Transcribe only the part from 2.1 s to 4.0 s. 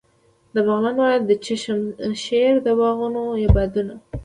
شیر د باغونو بادونه.